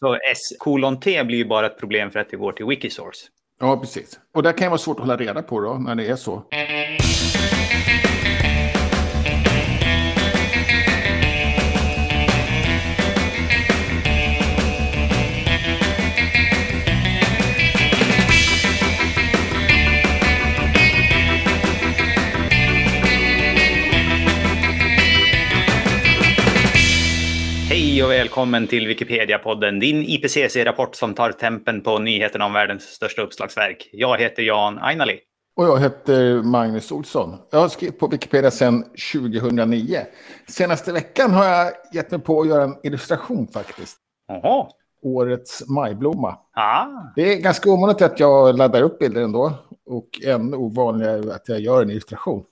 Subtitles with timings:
[0.00, 3.26] Så S kolon T blir ju bara ett problem för att det går till Wikisource.
[3.60, 4.20] Ja, precis.
[4.34, 6.42] Och det kan vara svårt att hålla reda på då, när det är så.
[27.96, 33.22] Hej och välkommen till Wikipedia-podden, din IPCC-rapport som tar tempen på nyheterna om världens största
[33.22, 33.88] uppslagsverk.
[33.92, 35.18] Jag heter Jan Ainali.
[35.56, 37.38] Och jag heter Magnus Olsson.
[37.50, 39.98] Jag har skrivit på Wikipedia sedan 2009.
[40.48, 43.98] Senaste veckan har jag gett mig på att göra en illustration faktiskt.
[44.28, 44.66] Jaha.
[45.02, 46.38] Årets majblomma.
[46.54, 46.86] Ah.
[47.16, 49.52] Det är ganska ovanligt att jag laddar upp bilder ändå.
[49.86, 52.44] Och ännu ovanligare att jag gör en illustration.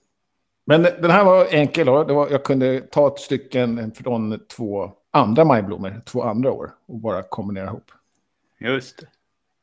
[0.67, 1.87] Men den här var enkel.
[1.87, 2.05] Då.
[2.05, 7.23] Var, jag kunde ta ett stycken från två andra majblommor, två andra år, och bara
[7.23, 7.91] kombinera ihop.
[8.59, 9.07] Just det.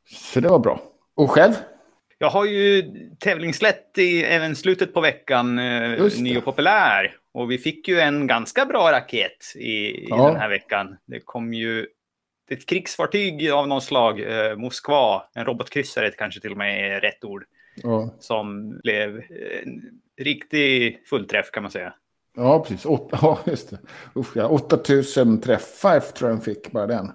[0.09, 0.81] Så det var bra.
[1.15, 1.53] Och själv?
[2.17, 2.83] Jag har ju
[3.19, 7.15] tävlingslätt i även slutet på veckan, eh, ny och populär.
[7.33, 10.27] Och vi fick ju en ganska bra raket i, i Ja.
[10.27, 10.97] den här veckan.
[11.05, 11.87] Det kom ju
[12.49, 17.23] ett krigsfartyg av någon slag, eh, Moskva, en robotkryssare kanske till och med är rätt
[17.23, 17.43] ord,
[17.83, 19.17] Ja, som blev
[19.63, 19.81] en
[20.21, 21.93] riktig fullträff kan man säga.
[22.35, 22.85] Ja precis.
[22.85, 23.77] Åt, ja, just det.
[24.15, 24.47] Usch, ja.
[24.47, 27.11] 8000 träffar tror jag den fick, bara den.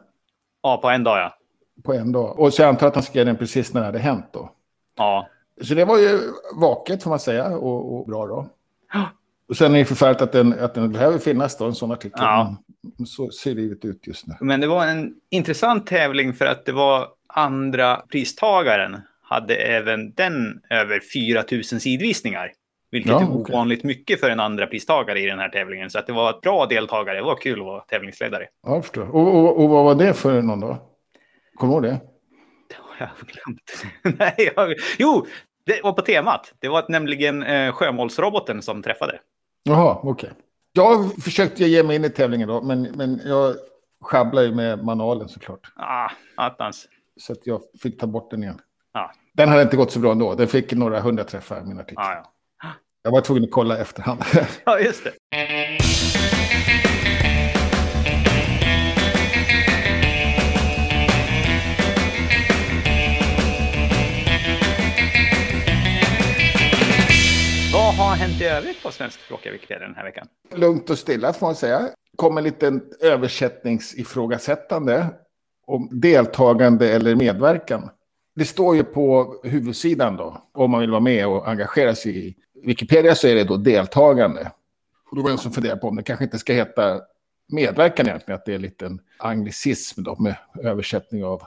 [0.62, 1.38] Ja, på en dag ja.
[1.84, 2.38] På en dag.
[2.38, 4.52] Och så jag antar att han skrev den precis när det hade hänt då.
[4.96, 5.28] Ja,
[5.62, 6.20] Så det var ju
[6.54, 8.48] vaket får man säga och, och bra då.
[8.92, 9.10] Ja.
[9.48, 12.18] Och sen är det förfärligt att den, att den behöver finnas då, en sån artikel.
[12.20, 12.56] Ja.
[13.06, 14.34] Så ser livet ut just nu.
[14.40, 20.60] men det var en intressant tävling för att det var andra pristagaren hade även den
[20.70, 22.52] över 4 000 sidvisningar.
[22.96, 25.90] Vilket Ja, är ovanligt mycket för en andra pristagare i den här tävlingen.
[25.90, 27.16] Så att det var ett bra deltagare.
[27.16, 28.46] Det var kul att vara tävlingsledare.
[28.62, 29.14] Ja, jag förstår.
[29.14, 30.78] Och, och, och vad var det för någon då?
[31.54, 32.00] Kommer du ihåg det?
[32.68, 34.18] Det har jag glömt.
[34.18, 34.74] Nej, jag...
[34.98, 35.26] Jo,
[35.66, 36.52] det var på temat.
[36.58, 39.20] Det var nämligen eh, sjömålsroboten som träffade.
[39.62, 40.30] Jaha, okej.
[40.72, 43.54] Jag försökte ge mig in i tävlingen då, men, men jag
[44.00, 45.72] sjabblar ju med manualen såklart.
[45.76, 46.88] Ah, attans.
[47.16, 48.60] Så att jag fick ta bort den igen.
[48.92, 49.12] Ja.
[49.34, 50.34] Den hade inte gått så bra ändå.
[50.34, 51.98] Den fick några hundra träffar, min artikel.
[51.98, 52.32] Ah, ja.
[53.06, 54.22] Jag var tvungen att kolla efterhand.
[54.64, 55.12] ja, just det.
[67.72, 70.26] Vad har hänt i övrigt på svenskspråkiga Wikipedia den här veckan?
[70.54, 71.88] Lugnt och stilla får man säga.
[72.16, 75.06] Kom en liten översättningsifrågasättande
[75.66, 77.90] om deltagande eller medverkan.
[78.34, 82.36] Det står ju på huvudsidan då, om man vill vara med och engagera sig i
[82.62, 84.50] Wikipedia så är det då deltagande.
[85.10, 87.00] Och då var det en som funderade på om det kanske inte ska heta
[87.48, 91.42] medverkan egentligen, att det är en anglicism då med översättning av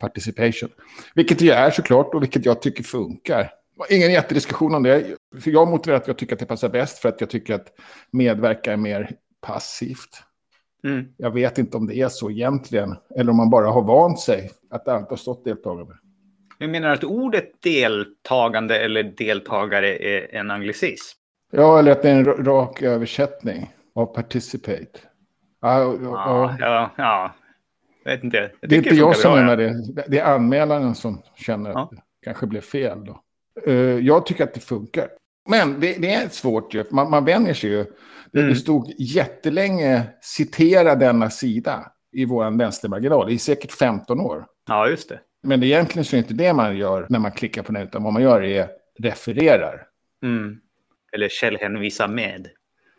[0.00, 0.68] participation.
[1.14, 3.50] Vilket det ju är såklart och vilket jag tycker funkar.
[3.90, 5.16] Ingen jättediskussion om det.
[5.40, 7.66] För jag motiverar att jag tycker att det passar bäst för att jag tycker att
[8.10, 9.10] medverka är mer
[9.40, 10.22] passivt.
[10.84, 11.08] Mm.
[11.16, 12.96] Jag vet inte om det är så egentligen.
[13.16, 15.94] Eller om man bara har vant sig att det alltid har stått deltagande.
[16.64, 21.18] Jag menar att ordet deltagande eller deltagare är en anglicism.
[21.52, 24.86] Ja, eller att det är en ra- rak översättning av participate.
[25.60, 27.34] Ja, ja, Ja, ja.
[28.04, 28.36] vet inte.
[28.60, 29.74] Jag Det är inte jag som menar det.
[30.08, 31.88] Det är anmälaren som känner att Ja.
[31.92, 33.04] det kanske blev fel.
[33.04, 33.20] Då.
[33.66, 35.08] Eh, jag tycker att det funkar.
[35.50, 36.84] Men det, det är svårt ju.
[36.90, 37.84] Man, man vänjer sig ju.
[38.32, 38.50] Det, Mm.
[38.52, 44.46] det stod jättelänge citera denna sida i vår vänstermarginal i säkert 15 år.
[44.68, 45.20] Ja, just det.
[45.44, 48.02] Men egentligen så är det inte det man gör när man klickar på den, utan
[48.02, 48.68] vad man gör är
[48.98, 49.86] refererar.
[50.22, 50.60] Mm.
[51.12, 52.48] Eller källhänvisa med.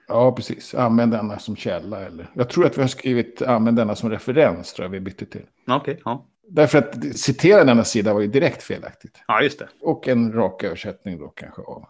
[0.07, 0.75] Ja, precis.
[0.75, 2.05] Använd denna som källa.
[2.05, 2.29] Eller...
[2.33, 5.45] Jag tror att vi har skrivit använd denna som referens, tror jag vi bytte till.
[5.67, 6.25] Okej, ja.
[6.47, 9.23] Därför att citera denna sida var ju direkt felaktigt.
[9.27, 9.67] Ja, just det.
[9.81, 11.87] Och en rak översättning då kanske av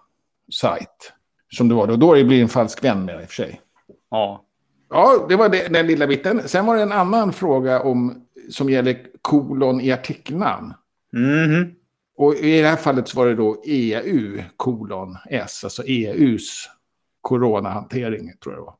[0.52, 1.14] site.
[1.50, 1.96] Som det var då.
[1.96, 3.62] Då blir det en falsk vän med i och för sig.
[4.12, 4.46] Ja.
[4.90, 6.48] Ja, det var det, den lilla biten.
[6.48, 10.74] Sen var det en annan fråga om, som gäller kolon i artikelnamn.
[11.14, 11.76] Mhm.
[12.18, 16.70] Och i det här fallet så var det då EU kolon S, alltså EUs
[17.22, 18.76] coronahantering, tror jag det var.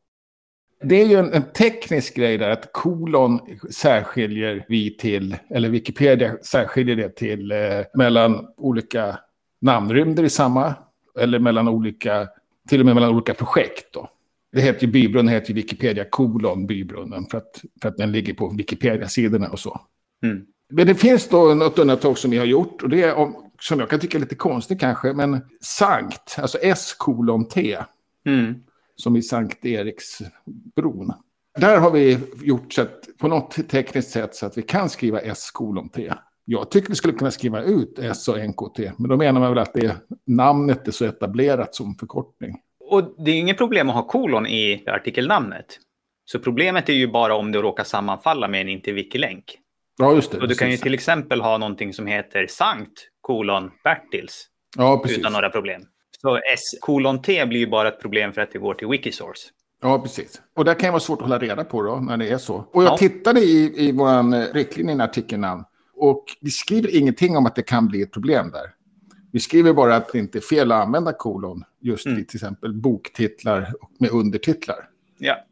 [0.84, 3.40] Det är ju en, en teknisk grej där att kolon
[3.72, 7.58] särskiljer vi till, eller Wikipedia särskiljer det till eh,
[7.94, 9.20] mellan olika
[9.62, 10.74] namnrymder i samma,
[11.20, 12.28] eller mellan olika,
[12.70, 14.10] till och med mellan olika projekt då.
[14.56, 18.34] Det heter ju bybrunnen, heter ju Wikipedia kolon bybrunnen för att, för att den ligger
[18.34, 19.82] på Wikipedia-sidorna och så.
[20.24, 20.46] Mm.
[20.70, 23.80] Men det finns då något undantag som vi har gjort och det är om, som
[23.80, 27.78] jag kan tycka är lite konstigt kanske, men Sankt, alltså S kolon T,
[28.26, 28.56] Mm.
[28.96, 31.14] som i Sankt Eriksbron.
[31.60, 35.20] Där har vi gjort så att, på något tekniskt sätt så att vi kan skriva
[35.20, 36.14] S kolon T.
[36.46, 39.60] Jag tycker vi skulle kunna skriva ut S och NKT, men då menar man väl
[39.60, 42.62] att det namnet är så etablerat som förkortning.
[42.90, 45.66] Och det är inget problem att ha kolon i artikelnamnet.
[46.26, 49.44] Så problemet är ju bara om det råkar sammanfalla med en interwiki-länk.
[49.98, 50.38] Ja, just det.
[50.38, 54.48] Och du kan ju till exempel ha någonting som heter Sankt kolon Bertils.
[54.78, 55.18] Ja, precis.
[55.18, 55.82] Utan några problem.
[56.22, 59.50] Så S kolon T blir ju bara ett problem för att det går till Wikisource.
[59.82, 60.42] Ja, precis.
[60.56, 62.56] Och det kan vara svårt att hålla reda på då, när det är så.
[62.74, 62.98] Och jag Ja.
[62.98, 65.64] tittade i, i vår riktlinje i artikelnamn.
[65.94, 68.70] Och vi skriver ingenting om att det kan bli ett problem där.
[69.36, 72.20] Vi skriver bara att det inte är fel att använda kolon just Mm.
[72.20, 74.90] i till exempel boktitlar med undertitlar.
[75.18, 75.46] Ja,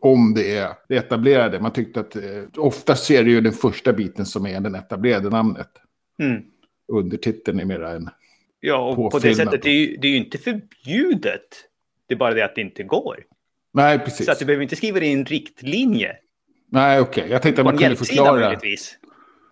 [0.00, 1.60] Om det är det etablerade.
[1.60, 2.22] Man tyckte att eh,
[2.56, 5.68] oftast ser det ju den första biten som är den etablerade namnet.
[6.22, 6.42] mm.
[6.92, 8.08] Undertiteln är mera en...
[8.60, 11.48] ja och på det sättet det är ju, det är ju inte förbjudet.
[12.06, 13.16] Det är bara det att det inte går.
[13.72, 14.26] Nej, precis.
[14.26, 16.16] Så att du behöver inte skriva det i en riktlinje.
[16.70, 17.26] Nej, okej.
[17.30, 18.58] Jag tänkte att man kunde förklara.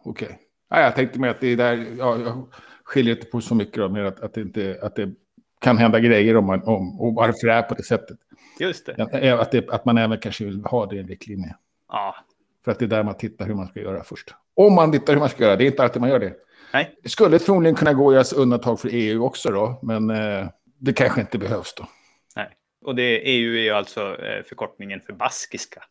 [0.05, 0.39] Okej.
[0.71, 2.49] Ja, jag tänkte mig att det är där, ja, jag
[2.87, 5.13] skiljer inte på så mycket då, men att, att, det inte, att det
[5.61, 8.19] kan hända grejer om, man, om och varför det är på det sättet.
[8.61, 8.95] Just det.
[9.23, 11.57] Ja, Att, det, att man även kanske vill ha det i en riktlinje.
[11.89, 12.17] Ja.
[12.65, 14.35] För att det är där man tittar hur man ska göra först.
[14.55, 16.35] Om man tittar hur man ska göra, det är inte alltid man gör det.
[16.73, 16.95] Nej.
[17.03, 20.49] Det skulle förmodligen kunna gå att göra undantag för EU också då, men eh,
[20.79, 21.89] det kanske inte behövs då.
[22.37, 22.49] Nej.
[22.85, 25.83] Och det EU är ju alltså eh, förkortningen för baskiska.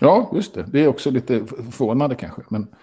[0.00, 0.62] Ja, just det.
[0.62, 2.42] Det är också lite förvånande kanske.
[2.48, 2.74] Men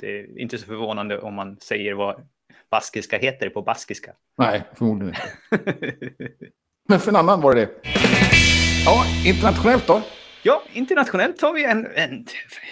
[0.00, 2.28] Det är inte så förvånande om man säger vad
[2.70, 4.12] baskiska heter på baskiska.
[4.38, 6.18] nej, förmodligen inte.
[6.88, 7.70] Men för en annan var det det.
[8.84, 10.02] Ja, internationellt då?
[10.42, 12.26] Ja, internationellt har vi en, en,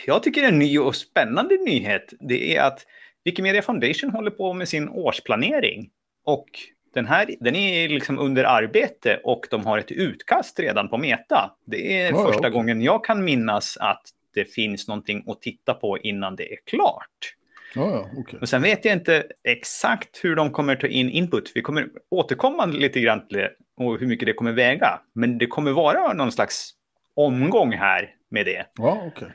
[0.06, 2.12] jag tycker en ny och spännande nyhet.
[2.20, 2.86] Det är att
[3.24, 5.90] Wikimedia Foundation håller på med sin årsplanering.
[6.24, 6.46] Och
[6.94, 11.50] den här den är liksom under arbete och de har ett utkast redan på Meta.
[11.64, 12.50] Det är ja, första okej.
[12.50, 14.02] gången jag kan minnas att
[14.34, 17.34] det finns någonting att titta på innan det är klart.
[17.76, 18.38] Ja, ja, okej.
[18.38, 21.52] Men sen vet jag inte exakt hur de kommer ta in input.
[21.54, 25.00] Vi kommer återkomma lite grann till det och hur mycket det kommer väga.
[25.14, 26.70] Men det kommer vara någon slags
[27.16, 28.66] omgång här med det.
[28.74, 29.28] Ja, okej.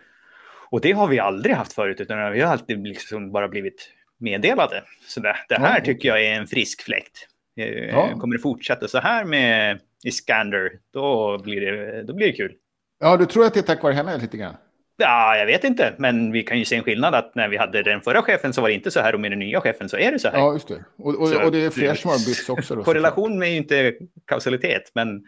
[0.72, 3.90] Och det har vi aldrig haft förut, utan vi har alltid liksom bara blivit
[4.20, 4.84] meddelade.
[5.08, 5.86] Så det, det här Ja, okej.
[5.86, 7.28] tycker jag är en frisk fläkt.
[7.60, 8.10] Eh, Ja.
[8.20, 12.54] Kommer det fortsätta så här med Iskander, då blir det, då blir det kul.
[13.00, 14.56] Ja, du tror att det är tack vare henne lite grann?
[15.00, 17.84] Ja, jag vet inte, men vi kan ju se en skillnad att när vi hade
[17.84, 19.98] den förra chefen så var det inte så här och med den nya chefen så
[19.98, 20.38] är det så här.
[20.38, 20.84] Ja, just det.
[20.98, 22.76] Och, och, Så- och det är fler som har bytts också.
[22.76, 23.94] Då, Korrelation är ju inte
[24.28, 25.24] kausalitet, men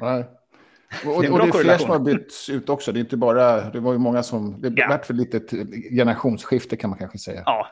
[0.00, 0.24] Nej.
[1.06, 2.92] Och, och, Det är och det är fler som har bytts ut också.
[2.92, 4.86] Det är inte bara, det var ju många som, det Ja.
[4.88, 5.40] vart för lite
[5.90, 7.42] generationsskifte kan man kanske säga.
[7.46, 7.70] ja,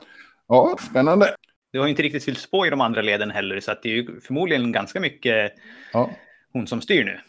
[0.48, 1.34] Ja, spännande.
[1.72, 3.88] det har ju inte riktigt fyllts på i de andra leden heller, så att det
[3.88, 5.52] är ju förmodligen ganska mycket
[5.92, 6.10] Ja,
[6.52, 7.20] hon som styr nu.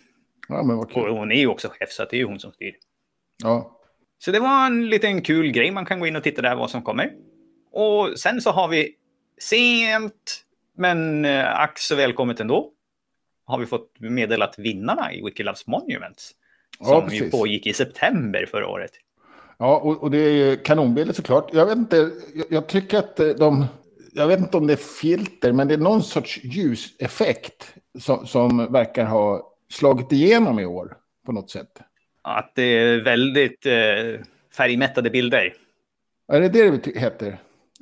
[0.47, 1.09] ja men vad Och kul.
[1.09, 2.73] hon är ju också chef, så att det är ju hon som styr.
[3.43, 3.77] Ja.
[4.23, 5.71] Så det var en liten kul grej.
[5.71, 7.11] Man kan gå in och titta där vad som kommer.
[7.71, 8.95] Och sen så har vi
[9.39, 10.43] sent,
[10.77, 12.71] men eh, ack så välkommet ändå,
[13.45, 16.31] har vi fått meddelat vinnarna i Wikiloves Monuments.
[16.79, 17.31] Ja, Som ju precis.
[17.31, 18.91] pågick i september förra året.
[19.57, 21.49] Ja, och, och det är ju kanonbilder såklart.
[21.53, 23.65] Jag vet inte, jag, jag tycker att eh, de,
[24.13, 28.71] jag vet inte om det är filter, men det är någon sorts ljuseffekt som, som
[28.71, 31.81] verkar ha slagit igenom i år på något sätt.
[32.21, 34.25] Att det är väldigt eh,
[34.57, 35.53] färgmättade bilder.
[36.31, 37.37] Är det det det heter?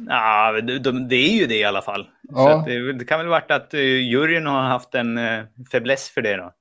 [0.08, 2.08] Ja, de, de, det är ju det i alla fall.
[2.22, 2.64] Ja.
[2.68, 6.38] det, det kan väl varit att eh, juryn har haft en eh, fäbless för det
[6.38, 6.54] då.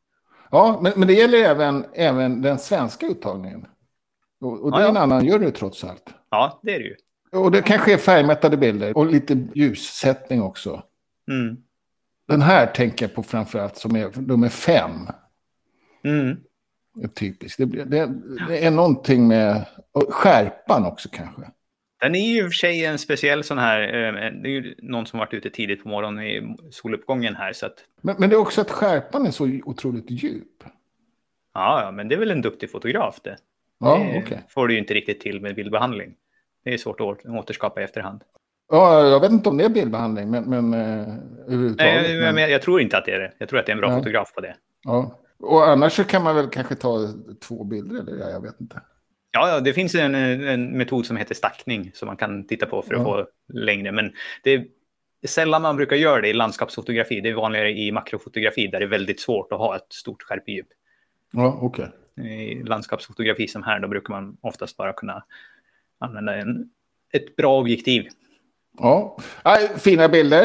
[0.51, 3.67] Ja, men, men det gäller även, även den svenska uttagningen.
[4.41, 4.91] Och, och det Ja, är ja.
[4.91, 6.15] en annan jury trots allt.
[6.31, 6.95] Ja, det är det ju.
[7.33, 10.83] Och det kanske är färgmättade bilder och lite ljussättning också.
[11.31, 11.57] Mm.
[12.29, 14.91] Den här tänker jag på framförallt som är nummer fem.
[16.05, 16.37] Mm.
[17.15, 17.59] Typiskt.
[17.59, 18.13] Det, det,
[18.49, 19.65] det är någonting med
[20.11, 21.43] skärpan också kanske.
[22.01, 24.13] Den är ju i och för sig en speciell sån här, eh,
[24.43, 27.75] det är ju någon som varit ute tidigt på morgonen i soluppgången här så att
[28.03, 30.65] Men, men det är också att skärpan är så otroligt djup.
[31.55, 33.37] ja, ja, men det är väl en duktig fotograf det.
[33.81, 34.45] Ja, det okej.
[34.49, 36.15] får du ju inte riktigt till med bildbehandling.
[36.65, 38.23] Det är svårt att åter- återskapa i efterhand.
[38.71, 41.15] Ja, jag vet inte om det är bildbehandling, men, men eh,
[41.47, 42.03] överhuvudtaget.
[42.03, 43.33] Nej, jag, men, jag, jag tror inte att det är det.
[43.39, 43.97] Jag tror att det är en bra Ja.
[43.99, 44.57] fotograf på det.
[44.85, 45.19] ja.
[45.43, 46.99] Och annars så kan man väl kanske ta
[47.41, 48.83] två bilder, eller ja, jag vet inte.
[49.31, 52.83] Ja, ja, det finns en, en metod som heter stackning som man kan titta på
[52.83, 53.05] för att Ja.
[53.05, 53.27] få
[53.59, 53.93] längre.
[53.93, 54.67] Men det är
[55.27, 57.21] sällan man brukar göra det i landskapsfotografi.
[57.21, 60.67] Det är vanligare i makrofotografi där det är väldigt svårt att ha ett stort skärpedjup.
[61.33, 61.89] Ja, okej.
[62.27, 65.25] I landskapsfotografi som här, då brukar man oftast bara kunna
[65.99, 66.71] använda en,
[67.13, 68.09] ett bra objektiv.
[68.79, 70.45] Ja, Nej, fina bilder.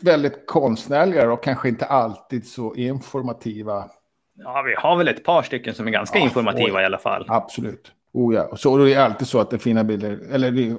[0.00, 3.90] Väldigt konstnärliga och kanske inte alltid så informativa
[4.38, 6.82] Ja, vi har väl ett par stycken som är ganska Ja, informativa oj.
[6.82, 7.24] i alla fall.
[7.28, 7.92] Absolut.
[8.12, 8.42] Oh ja.
[8.44, 10.76] Och så är det alltid så att det är fina bilder, eller det är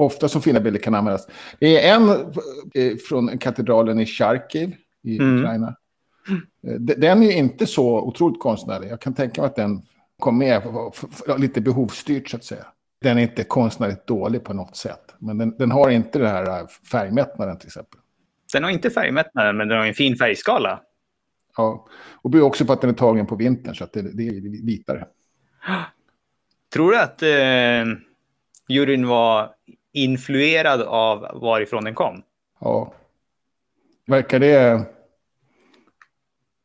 [0.00, 1.26] ofta som fina bilder kan användas.
[1.58, 2.08] Det är en
[2.74, 5.38] eh, från katedralen i Charkiv i Mm.
[5.38, 5.76] Ukraina.
[6.66, 8.90] Eh, de- Den är ju inte så otroligt konstnärlig.
[8.90, 9.82] Jag kan tänka mig att den
[10.18, 10.62] kom med
[11.38, 12.64] lite behovsstyrt så att säga.
[13.02, 15.14] Den är inte konstnärligt dålig på något sätt.
[15.18, 18.00] Men den, den har inte den här eh, färgmättnaden till exempel.
[18.54, 20.80] Den har inte färgmättnad, men den har en fin färgskala.
[21.56, 21.88] Ja.
[22.22, 24.64] Och beror också på att den är tagen på vintern så att det, det är
[24.66, 25.06] vitare.
[26.72, 27.98] Tror du att eh,
[28.68, 29.54] juryn var
[29.92, 32.22] influerad av varifrån den kom?
[32.60, 32.94] Ja.
[34.06, 34.86] Verkar det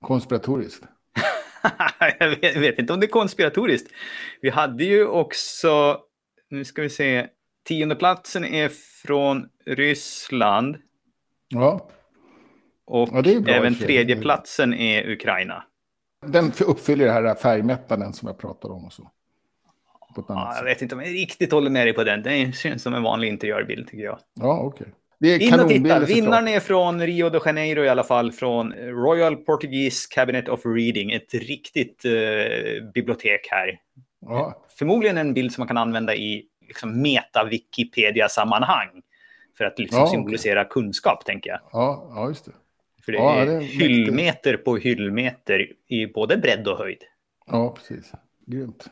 [0.01, 0.83] konspiratoriskt?
[2.19, 3.91] jag vet, vet inte om det är konspiratoriskt.
[4.41, 5.99] Vi hade ju också,
[6.49, 7.27] nu ska vi se,
[7.63, 8.69] tiondeplatsen är
[9.03, 10.77] från Ryssland
[11.49, 11.89] Ja.
[12.85, 15.63] och Ja, det även tredjeplatsen är Ukraina.
[16.25, 19.11] Den uppfyller det här färgmättnaden som jag pratade om och så.
[20.27, 22.23] Ja, jag vet inte om jag riktigt håller med dig på den.
[22.23, 24.19] Den känns som en vanlig interiörbild tycker jag.
[24.33, 24.87] Ja, okej.
[25.19, 28.73] Det är In och titta, vinnaren är från Rio de Janeiro i alla fall, från
[28.73, 32.11] Royal Portuguese Cabinet of Reading, ett riktigt eh,
[32.93, 33.79] bibliotek här.
[34.21, 39.01] Ja, Förmodligen en bild som man kan använda i liksom, meta-Wikipedia-sammanhang.
[39.59, 41.59] För att liksom Ja, symbolisera kunskap, tänker jag.
[41.71, 42.51] ja, ja, just det.
[43.05, 47.03] För det Ja, är det är hyllmeter på hyllmeter i både bredd och höjd.
[47.45, 48.11] Ja, precis.
[48.45, 48.85] Grymt.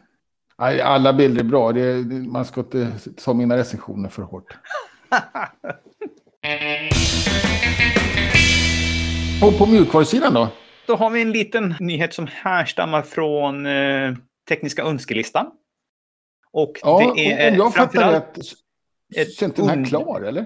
[0.84, 1.72] Alla bilder är bra.
[1.72, 2.92] Det är, man ska inte
[3.26, 4.58] ta mina recensioner för hårt.
[9.44, 10.48] Och på mjukvarusidan då?
[10.88, 14.14] Då har vi en liten nyhet som härstammar från eh,
[14.50, 15.46] Tekniska önskelistan.
[16.52, 18.38] Och Ja, det är om jag fattar rätt
[19.16, 20.46] ett inte den här klar, eller?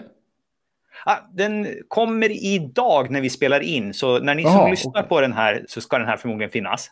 [1.06, 5.10] Ah, den kommer idag när vi spelar in, så när ni Jaha, som lyssnar okej.
[5.10, 6.92] på den här så ska den här förmodligen finnas.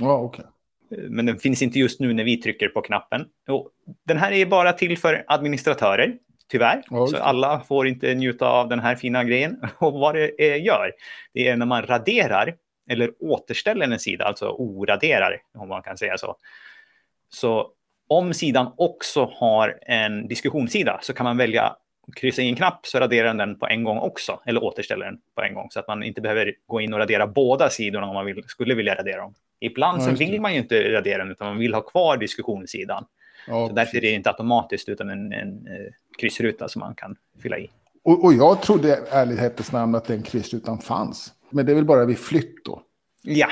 [0.00, 0.44] Ja, okej.
[1.08, 3.26] Men den finns inte just nu när vi trycker på knappen.
[3.48, 3.68] Och
[4.06, 6.14] den här är bara till för administratörer,
[6.48, 6.82] tyvärr.
[6.90, 9.60] Ja, så alla får inte njuta av den här fina grejen.
[9.78, 10.92] Och vad det eh, gör,
[11.32, 12.54] det är när man raderar
[12.90, 16.36] eller återställer en sida, alltså oraderar, om man kan säga så.
[17.28, 17.70] Så
[18.10, 21.76] om sidan också har en diskussionssida så kan man välja
[22.16, 25.42] kryssa i en knapp så raderar den på en gång också, eller återställer den på
[25.42, 28.26] en gång, så att man inte behöver gå in och radera båda sidorna om man
[28.26, 29.34] vill, skulle vilja radera dem.
[29.60, 33.04] Ibland Ja, vill man ju inte radera den, utan man vill ha kvar diskussionssidan.
[33.46, 37.16] Ja, Så därför är det inte automatiskt, utan en, en eh, kryssruta som man kan
[37.42, 37.70] fylla i.
[38.04, 41.32] och, och jag trodde ärlighetens namn att den kryssrutan fanns.
[41.50, 42.82] Men det är väl bara vid flytt då?
[43.22, 43.48] Ja,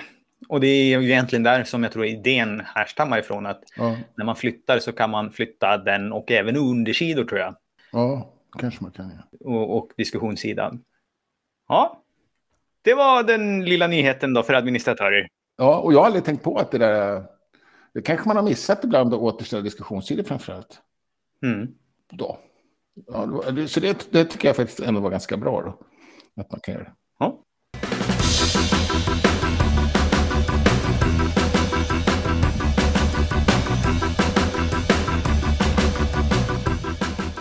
[0.48, 4.24] och det är ju egentligen där som jag tror idén härstammar ifrån, att Ja, när
[4.24, 7.56] man flyttar så kan man flytta den och även undersidor tror jag.
[7.92, 9.12] ja kanske man kan.
[9.30, 9.46] Ja.
[9.50, 10.84] och, och diskussionssidan.
[11.68, 12.02] Ja,
[12.82, 15.28] det var den lilla nyheten då för administratörer.
[15.56, 17.24] ja, och jag har aldrig tänkt på att det där...
[17.94, 20.80] Det kanske man har missat ibland att återställa diskussionssidor framförallt.
[21.42, 21.68] Mm.
[22.12, 22.38] Då.
[23.06, 25.78] Ja, så det, det tycker jag faktiskt ändå var ganska bra då.
[26.42, 26.92] Att man kan göra det.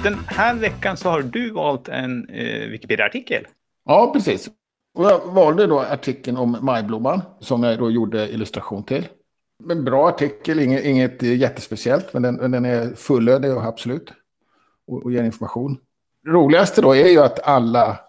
[0.07, 3.47] Den här veckan så har du valt en eh, Wikipedia-artikel.
[3.85, 4.49] Ja, precis.
[4.93, 9.07] Och jag valde då artikeln om majblomman som jag då gjorde illustration till.
[9.69, 14.13] En bra artikel, inget, inget jättespeciellt, men den, den är fullödig och absolut.
[14.87, 15.77] Och, och ger information.
[16.23, 17.99] Det roligaste då är ju att alla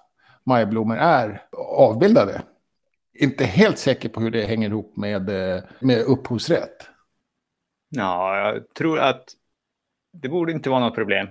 [0.45, 2.43] majblommor är avbildade.
[3.15, 6.89] Inte helt säker på hur det hänger ihop med, eh, med upphovsrätt.
[7.89, 9.25] Ja, jag tror att
[10.13, 11.29] det borde inte vara något problem.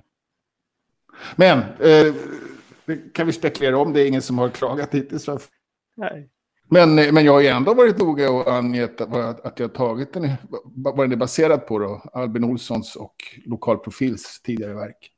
[1.36, 2.14] Men eh,
[3.14, 3.92] kan vi spekulera om.
[3.92, 5.26] Det är ingen som har klagat hittills.
[5.96, 6.28] Nej.
[6.70, 10.12] Men, men jag har ju ändå varit noga och angett att, att jag har tagit
[10.12, 10.32] den,
[10.74, 13.14] vad den är baserad på då, Albin Olssons och
[13.46, 15.12] Lokalprofils tidigare verk.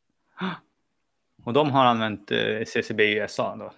[1.45, 3.73] Och de har använt eh, CCB i USA då.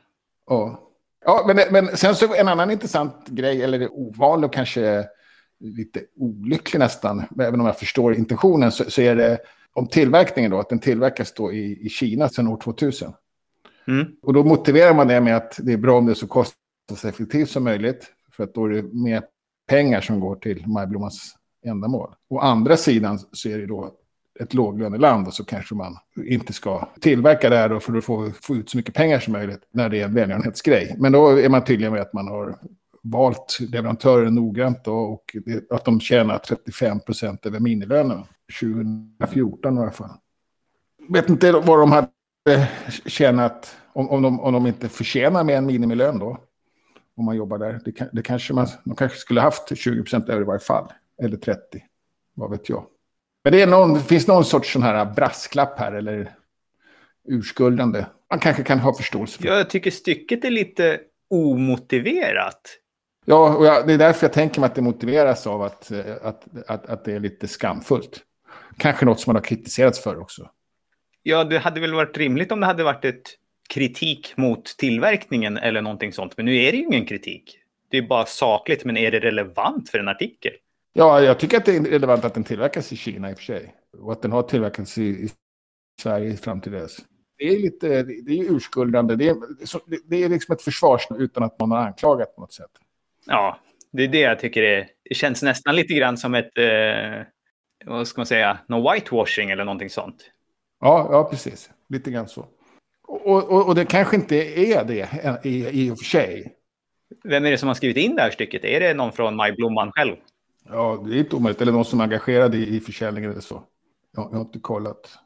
[0.47, 0.81] Ja,
[1.25, 5.05] ja men, men sen så en annan intressant grej, eller ovanlig och kanske
[5.63, 9.39] lite olycklig nästan, även om jag förstår intentionen, så, så är det
[9.73, 13.13] om tillverkningen då, att den tillverkas då i, i Kina sedan år 2000.
[13.89, 14.07] Mm.
[14.23, 17.51] Och då motiverar man det med att det är bra om det är så kostnadseffektivt
[17.51, 18.07] som möjligt.
[18.33, 19.23] För att då är det mer
[19.69, 22.15] pengar som går till Majblommans ändamål.
[22.29, 23.91] Å andra sidan så är det då
[24.41, 28.31] ett låglöneland och så kanske man inte ska tillverka det här då för att få,
[28.43, 30.97] få ut så mycket pengar som möjligt när det är en välgörenhetsgrej.
[30.99, 32.59] Men då är man tydlig med att man har
[33.03, 38.25] valt leverantörer noggrant då, och det, att de tjänar 35 procent över minilönen.
[38.61, 40.11] 2014 i alla fall.
[41.09, 42.69] Vet inte vad de hade
[43.07, 46.39] tjänat om, om, de, om de inte förtjänar med en minimilön då.
[47.17, 47.81] om man jobbar där.
[47.85, 50.93] Det, det kanske man, de kanske skulle haft 20 procent över i varje fall.
[51.23, 51.61] Eller 30,
[52.35, 52.87] vad vet jag.
[53.45, 56.35] Men det är någon, finns någon sorts sån här brasklapp här, eller
[57.29, 58.07] urskuldande.
[58.31, 59.49] Man kanske kan ha förståelse för.
[59.49, 62.61] Jag tycker stycket är lite omotiverat.
[63.25, 66.01] Ja, och jag, det är därför jag tänker mig att det motiveras av att, eh,
[66.23, 68.21] att, att, att det är lite skamfullt.
[68.79, 70.51] Kanske något som man har kritiserats för också.
[71.23, 73.23] Ja, det hade väl varit rimligt om det hade varit ett
[73.69, 76.37] kritik mot tillverkningen eller någonting sånt.
[76.37, 77.59] Men nu är det ju ingen kritik.
[77.91, 80.53] Det är bara sakligt, men är det relevant för en artikel?
[80.93, 83.45] Ja, jag tycker att det är relevant att den tillverkas i Kina i och för
[83.45, 83.75] sig.
[83.99, 85.31] Och att den har tillverkats i, i
[86.03, 86.97] Sverige fram till dess.
[87.39, 89.17] Det är lite, det är urskuldande.
[89.17, 89.37] Det är,
[90.11, 92.71] det är liksom ett försvars utan att man har anklagat på något sätt.
[93.27, 93.59] Ja,
[93.93, 97.27] det är det jag tycker är, det känns nästan lite grann som ett, eh,
[97.85, 100.31] vad ska man säga, någon whitewashing eller någonting sånt.
[100.81, 101.71] Ja, ja precis.
[101.89, 102.47] Lite grann så.
[103.09, 105.09] Och, och, och det kanske inte är det
[105.45, 106.53] i, i och för sig.
[107.25, 108.65] Vem är det som har skrivit in det här stycket?
[108.65, 110.17] Är det någon från Maj Blomman själv?
[110.69, 111.63] Ja, det är inte omöjligt.
[111.63, 113.63] Eller någon som är engagerad i, i försäljningen eller så.
[114.17, 115.19] Jag, jag har inte kollat.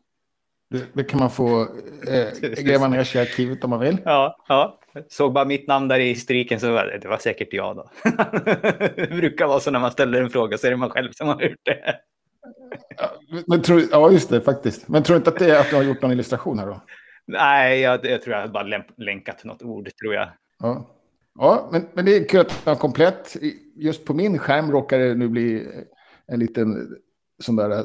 [0.70, 1.62] Det, det kan man få
[2.08, 2.28] eh,
[2.64, 3.99] gräva ner sig i arkivet om man vill.
[4.04, 4.80] Ja, ja.
[5.08, 7.90] Såg bara mitt namn där i striken så var det, det var säkert jag då.
[8.96, 11.28] det brukar vara så när man ställer en fråga så är det man själv som
[11.28, 12.00] har gjort det.
[12.96, 13.11] ja,
[13.46, 14.88] men tror, ja, just det faktiskt.
[14.88, 16.80] Men tror du inte att det är att du har gjort någon illustration här då?
[17.26, 20.28] Nej, jag, jag tror jag har bara länkat något ord, tror jag.
[20.58, 20.90] Ja,
[21.38, 23.37] ja men, men det är kul att den komplett.
[23.76, 25.68] Just på min skärm råkar det nu bli
[26.26, 26.96] en liten
[27.42, 27.85] sån där,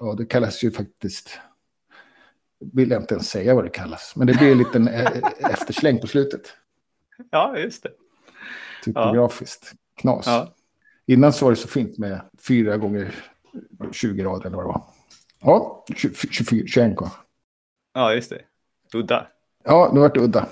[0.00, 1.38] ja det kallas ju faktiskt,
[2.60, 5.10] vill jag inte ens säga vad det kallas, men det blir en liten eh,
[5.50, 6.52] eftersläng på slutet.
[7.30, 7.90] Ja, just det.
[8.84, 9.72] Typografiskt.
[9.96, 10.26] Knas.
[10.26, 10.54] Ja.
[11.06, 13.14] Innan så var det så fint med fyra gånger
[13.92, 14.82] 20 rader eller vad det var.
[15.40, 16.98] Ja, 24, 21
[17.94, 18.40] Ja, just det.
[18.94, 19.26] Udda.
[19.64, 20.48] Ja, det varit udda.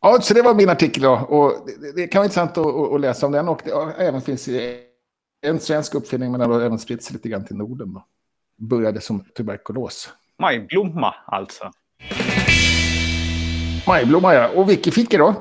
[0.00, 1.12] Ja, så det var min artikel då.
[1.12, 3.48] Och det, det kan vara intressant att, att, läsa om den.
[3.48, 4.48] Och det ja, även finns
[5.42, 7.94] en svensk uppfinning, men den har även spridit sig lite grann till Norden.
[7.94, 8.06] Då.
[8.56, 10.12] Började som tuberkulos.
[10.38, 11.70] Majblomma alltså.
[13.86, 14.48] Majblomma ja.
[14.48, 15.34] Och Wikifika då?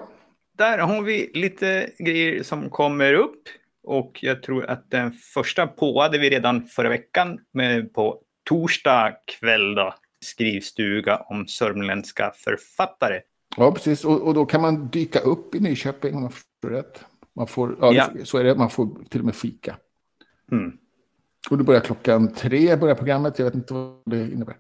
[0.58, 3.42] Där har vi lite grejer som kommer upp.
[3.84, 9.76] Och jag tror att den första påade vi redan förra veckan med på torsdag kväll
[9.76, 13.22] då skrivstuga om sörmländska författare.
[13.58, 14.06] Ja, precis.
[14.06, 17.06] Och, och då kan man dyka upp i Nyköping om man förstår rätt.
[17.36, 18.10] Man får, ja, ja.
[18.24, 19.76] så är det, man får till och med fika.
[20.52, 20.78] Mm.
[21.50, 23.40] Och det börjar klockan tre, börjar programmet.
[23.40, 24.56] Jag vet inte vad det innebär.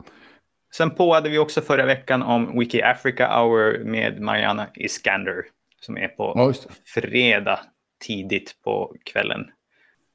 [0.77, 5.45] Sen påade vi också förra veckan om Wiki Africa Hour med Mariana Iskander.
[5.79, 6.53] Som är på ja,
[6.85, 7.59] fredag
[7.99, 9.45] tidigt på kvällen.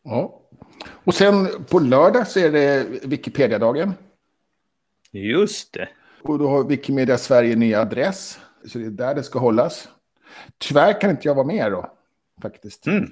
[0.03, 0.41] Ja.
[1.05, 3.93] Och sen på lördag så är det Wikipedia-dagen.
[5.11, 5.89] Just det.
[6.23, 8.41] Och då har Wikimedia Sverige ny adress.
[8.67, 9.89] Så det är där det ska hållas.
[10.59, 11.93] Tyvärr kan inte jag vara med då,
[12.43, 12.87] faktiskt.
[12.87, 13.07] Mm.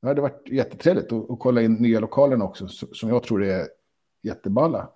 [0.00, 3.66] Det hade varit jättetrevligt att, att kolla in nya lokalerna också, som jag tror är
[4.22, 4.88] jätteballa.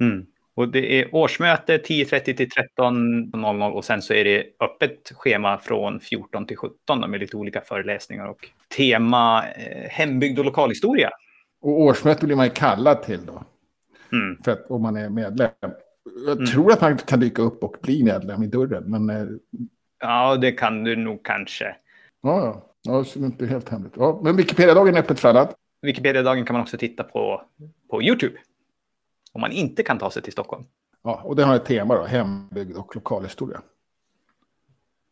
[0.00, 0.26] Mm.
[0.58, 6.00] Och det är årsmöte 10.30 till 13.00 och sen så är det öppet schema från
[6.00, 11.10] 14 till 17 med lite olika föreläsningar och tema eh, hembygd och lokalhistoria.
[11.60, 13.42] Och årsmöte blir man ju kallad till då.
[14.12, 14.42] Mm.
[14.44, 15.50] För att om man är medlem.
[16.26, 16.46] Jag mm.
[16.46, 18.84] tror att man kan dyka upp och bli medlem i dörren.
[18.86, 19.26] Men, eh,
[20.00, 21.76] ja, det kan du nog kanske.
[22.22, 22.66] Ja, ja.
[22.82, 23.92] ja så det är inte helt hemligt.
[23.96, 25.48] Ja, men Wikipedia-dagen är öppet för alla.
[25.82, 27.42] Wikipedia-dagen kan man också titta på
[27.90, 28.34] på YouTube.
[29.38, 30.64] Om man inte kan ta sig till Stockholm.
[31.04, 33.60] Ja, och den har ett tema då, hembygd och lokalhistoria.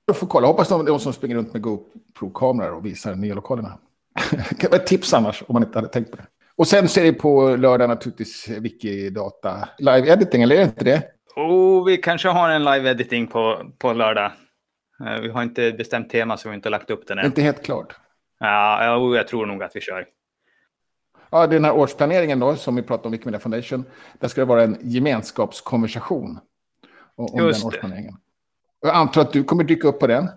[0.07, 3.79] Jag får kolla, hoppas de, de som springer runt med GoPro-kameror och visar nya lokalerna.
[4.61, 6.27] det vara ett tips annars, om man inte hade tänkt på det.
[6.57, 11.03] Och sen ser det på lördag naturligtvis Wikidata live editing, eller är det inte det?
[11.37, 14.33] Oh, vi kanske har en live editing på, på lördag.
[15.07, 17.27] Eh, vi har inte bestämt tema så vi har inte lagt upp den än.
[17.27, 17.97] Inte helt klart.
[18.41, 20.07] Ja, jag tror nog att vi kör.
[21.31, 23.85] Ja, den här årsplaneringen då, som vi pratade om, Wikimedia Foundation,
[24.21, 26.39] där ska det vara en gemenskapskonversation
[27.15, 28.13] om Just den årsplaneringen.
[28.13, 28.89] Det.
[28.89, 30.29] Jag antar att du kommer dyka upp på den.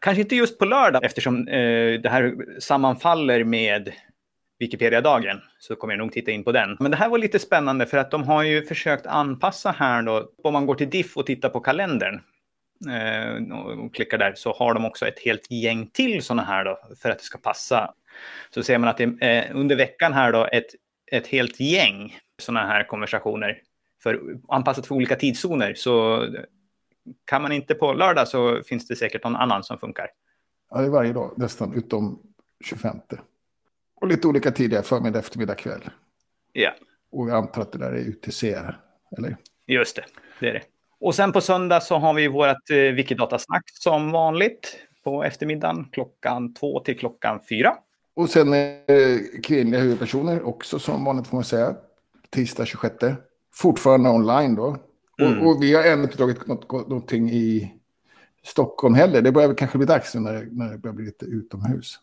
[0.00, 3.92] Kanske inte just på lördag eftersom eh, det här sammanfaller med
[4.58, 6.76] Wikipedia-dagen så kommer jag nog titta in på den.
[6.80, 10.30] Men det här var lite spännande för att de har ju försökt anpassa här då.
[10.42, 12.20] Om man går till Diff och tittar på kalendern
[12.90, 16.78] eh, och klickar där så har de också ett helt gäng till sådana här då
[17.02, 17.94] för att det ska passa.
[18.50, 20.66] Så ser man att det är eh, under veckan här då ett,
[21.12, 23.62] ett helt gäng sådana här konversationer
[24.02, 25.74] för anpassat för olika tidszoner.
[25.74, 26.26] Så
[27.24, 30.10] kan man inte på lördag så finns det säkert någon annan som funkar.
[30.70, 32.22] Ja, det är varje dag nästan utom
[32.64, 32.96] 25.
[33.94, 35.90] Och lite olika tider, förmiddag, eftermiddag, kväll.
[36.52, 36.70] Ja.
[37.12, 38.56] Och jag antar att det där är UTC,
[39.18, 39.36] eller?
[39.66, 40.04] Just det,
[40.40, 40.62] det är det.
[41.00, 44.78] Och sen på söndag så har vi vårt eh, Wikidata-snack som vanligt.
[45.04, 47.76] på eftermiddagen klockan två till klockan fyra.
[48.20, 51.76] Och sen eh, kvinnliga huvudpersoner också som vanligt får man säga.
[52.30, 52.94] Tisdag 26.
[53.54, 54.76] Fortfarande online då.
[55.20, 55.38] Mm.
[55.38, 57.74] Och, och vi har ännu inte dragit något, någonting i
[58.42, 59.22] Stockholm heller.
[59.22, 61.98] Det börjar kanske bli dags nu när, när det börjar bli lite utomhus.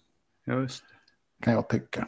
[0.48, 0.84] Just.
[1.44, 2.08] Kan jag tycka.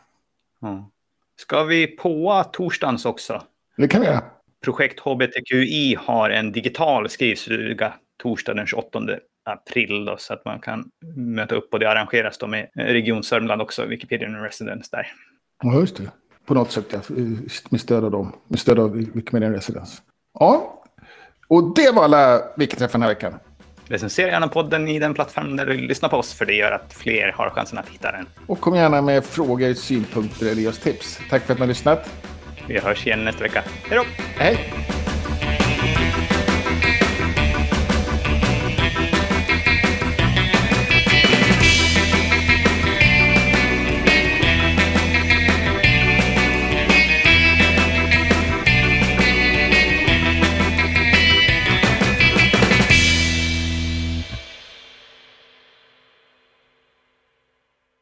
[0.59, 0.89] Ja.
[1.35, 3.43] Ska vi på torsdagens också?
[3.77, 4.23] Det kan vi göra.
[4.63, 8.99] Projekt HBTQI har en digital skrivstuga torsdag den 28
[9.49, 13.61] april då, så att man kan möta upp och det arrangeras då med Region Sörmland
[13.61, 15.07] också, Wikipedia Residence där.
[15.63, 16.11] Ja, just det.
[16.45, 16.99] På något sätt, ja.
[17.69, 18.35] Med stöd av dem.
[18.47, 20.01] Med stöd av Wikimedia Residence.
[20.39, 20.83] Ja.
[21.47, 23.33] Och det var alla Wikiträffar den här veckan.
[23.85, 26.93] Recensera gärna podden i den plattform där du lyssnar på oss, för det gör att
[26.93, 28.25] fler har chansen att hitta den.
[28.47, 31.19] Och kom gärna med frågor, synpunkter eller ge oss tips.
[31.29, 32.23] Tack för att ni har lyssnat.
[32.67, 33.63] Vi hörs igen nästa vecka.
[33.89, 34.03] Hej då!
[34.37, 34.73] Hej!